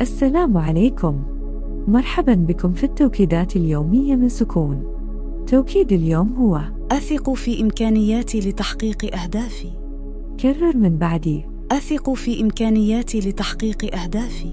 [0.00, 1.22] السلام عليكم.
[1.88, 4.84] مرحبا بكم في التوكيدات اليومية من سكون.
[5.46, 6.60] توكيد اليوم هو
[6.90, 9.70] أثق في إمكانياتي لتحقيق أهدافي.
[10.40, 11.44] كرر من بعدي.
[11.70, 14.52] أثق في إمكانياتي لتحقيق أهدافي.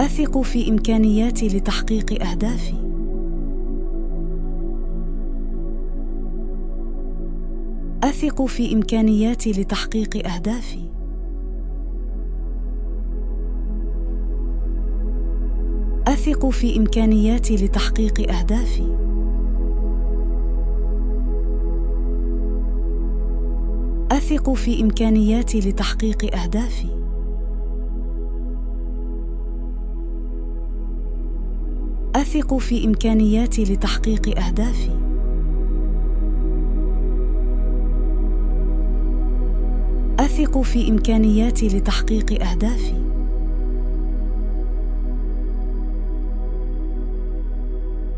[0.00, 2.85] أثق في إمكانياتي لتحقيق أهدافي.
[8.16, 10.88] اثق في إمكانياتي لتحقيق أهدافي.
[16.06, 18.96] أثق في إمكانياتي لتحقيق أهدافي.
[24.12, 26.88] أثق في إمكانياتي لتحقيق أهدافي.
[32.14, 35.05] أثق في إمكانياتي لتحقيق أهدافي.
[40.36, 42.94] اثق في إمكانياتي لتحقيق أهدافي.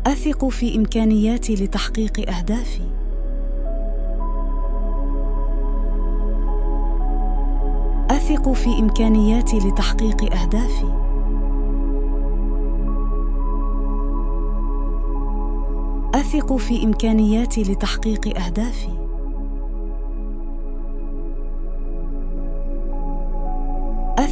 [0.07, 2.83] أثق في إمكانياتي لتحقيق أهدافي.
[8.11, 10.91] أثق في إمكانياتي لتحقيق أهدافي.
[16.15, 18.98] أثق في إمكانياتي لتحقيق أهدافي.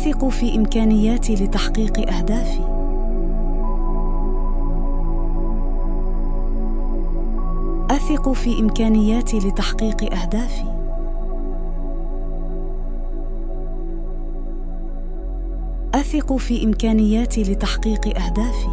[0.08, 2.64] اثق في إمكانياتي لتحقيق أهدافي.
[7.92, 10.66] أثق في إمكانياتي لتحقيق أهدافي.
[15.96, 18.70] أثق في إمكانياتي لتحقيق أهدافي.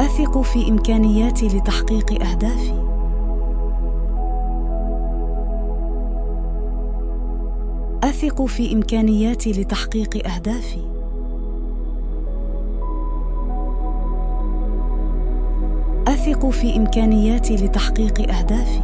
[0.00, 2.87] أثق في إمكانياتي لتحقيق أهدافي.
[8.18, 10.80] أثق في إمكانياتي لتحقيق أهدافي.
[16.08, 18.82] أثق في إمكانياتي لتحقيق أهدافي.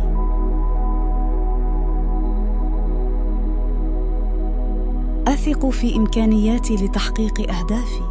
[5.26, 8.04] أثق في إمكانياتي لتحقيق أهدافي.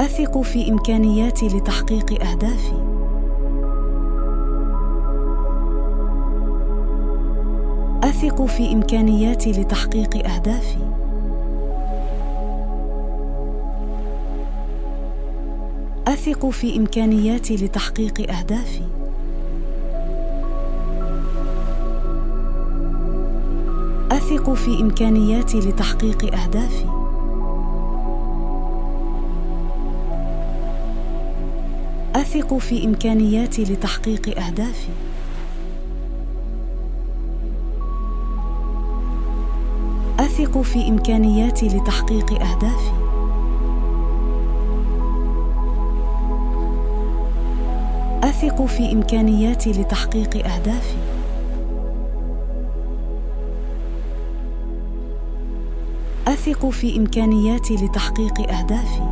[0.00, 2.91] أثق في إمكانياتي لتحقيق أهدافي.
[8.22, 10.78] اثق في إمكانياتي لتحقيق أهدافي.
[16.06, 18.82] أثق في إمكانياتي لتحقيق أهدافي.
[24.12, 26.86] أثق في إمكانياتي لتحقيق أهدافي.
[32.14, 35.11] أثق في إمكانياتي لتحقيق أهدافي.
[40.42, 42.92] اثق في إمكانياتي لتحقيق أهدافي.
[48.24, 50.96] أثق في إمكانياتي لتحقيق أهدافي.
[56.26, 59.02] أثق في إمكانياتي لتحقيق أهدافي.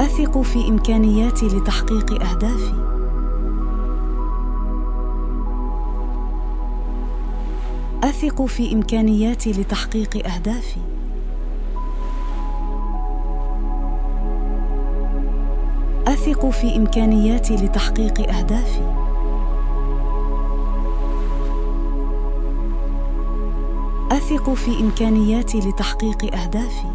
[0.00, 2.99] أثق في إمكانياتي لتحقيق أهدافي.
[8.20, 10.80] اثق في إمكانياتي لتحقيق أهدافي.
[16.06, 18.84] أثق في إمكانياتي لتحقيق أهدافي.
[24.12, 26.90] أثق في إمكانياتي لتحقيق أهدافي.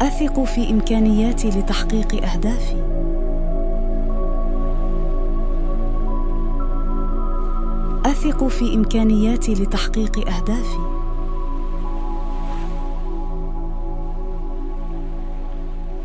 [0.00, 3.05] أثق في إمكانياتي لتحقيق أهدافي.
[8.26, 10.78] اثق في إمكانياتي لتحقيق أهدافي.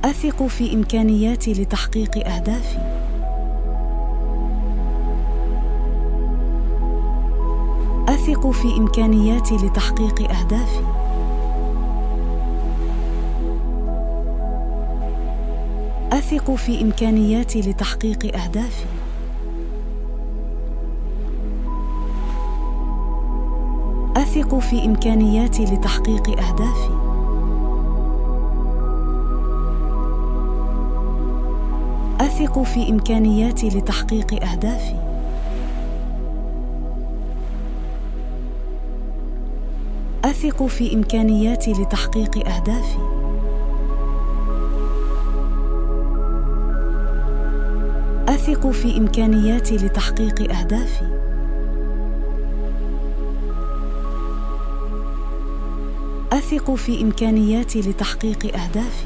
[0.06, 2.78] أثق في إمكانياتي لتحقيق أهدافي.
[8.10, 10.84] أثق في إمكانياتي لتحقيق أهدافي.
[16.12, 19.01] أثق في إمكانياتي لتحقيق أهدافي.
[24.52, 26.94] أثق في إمكانياتي لتحقيق أهدافي.
[32.22, 34.96] أثق في إمكانياتي لتحقيق أهدافي.
[40.26, 43.00] أثق في إمكانياتي لتحقيق أهدافي.
[48.30, 51.21] أثق في إمكانياتي لتحقيق أهدافي.
[56.52, 59.06] اثق في إمكانياتي لتحقيق أهدافي.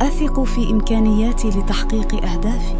[0.00, 2.76] أثق في إمكانياتي لتحقيق أهدافي.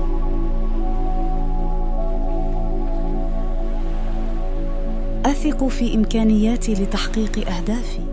[5.26, 8.04] أثق في إمكانياتي لتحقيق أهدافي.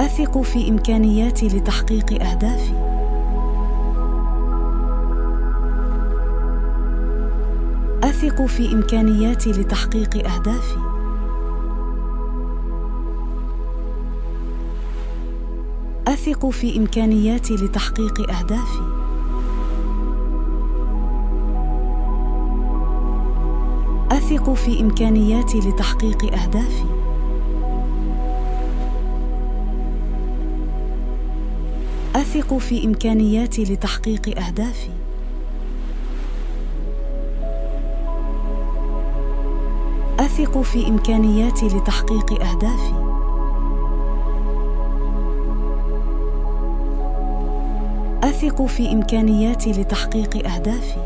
[0.00, 2.85] أثق في إمكانياتي لتحقيق أهدافي.
[8.26, 10.78] أثق في إمكانياتي لتحقيق أهدافي.
[16.08, 18.82] أثق في إمكانياتي لتحقيق أهدافي.
[24.10, 26.86] أثق في إمكانياتي لتحقيق أهدافي.
[32.16, 34.95] أثق في إمكانياتي لتحقيق أهدافي.
[40.36, 42.94] أثق في إمكانياتي لتحقيق أهدافي.
[48.22, 51.00] أثق في إمكانياتي لتحقيق أهدافي.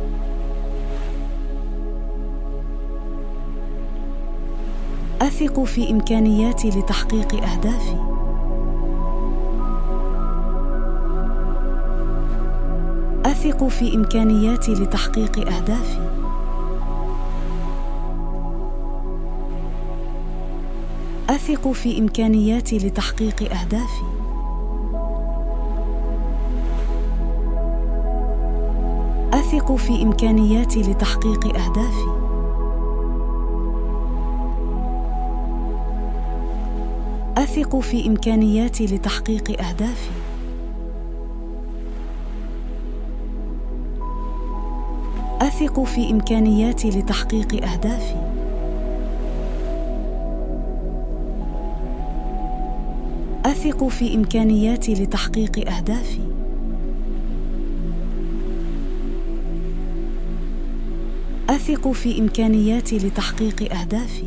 [5.23, 7.99] أثق في إمكانياتي لتحقيق أهدافي.
[13.25, 16.10] أثق في إمكانياتي لتحقيق أهدافي.
[21.31, 24.05] أثق في إمكانياتي لتحقيق أهدافي.
[29.32, 32.11] أثق في إمكانياتي لتحقيق أهدافي.
[37.38, 40.11] أثق في إمكانياتي لتحقيق أهدافي.
[45.41, 48.30] أثق في إمكانياتي لتحقيق أهدافي.
[53.61, 56.21] أثق في إمكانياتي لتحقيق أهدافي.
[61.51, 64.27] أثق في إمكانياتي لتحقيق أهدافي.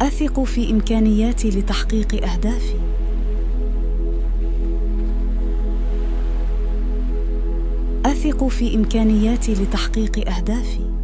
[0.00, 2.80] أثق في إمكانياتي لتحقيق أهدافي.
[8.06, 10.97] أثق في إمكانياتي لتحقيق أهدافي.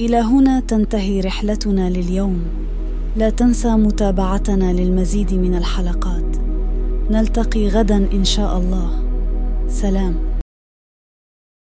[0.00, 2.42] إلى هنا تنتهي رحلتنا لليوم.
[3.16, 6.36] لا تنسى متابعتنا للمزيد من الحلقات.
[7.10, 8.90] نلتقي غدا إن شاء الله.
[9.68, 10.14] سلام.